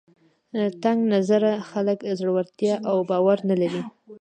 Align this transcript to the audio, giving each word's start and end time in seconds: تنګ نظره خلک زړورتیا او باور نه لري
تنګ 0.83 0.99
نظره 1.13 1.53
خلک 1.69 1.99
زړورتیا 2.19 2.73
او 2.89 2.97
باور 3.09 3.37
نه 3.49 3.55
لري 3.61 3.81